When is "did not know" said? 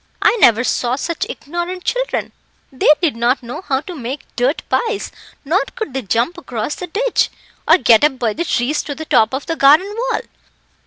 3.03-3.61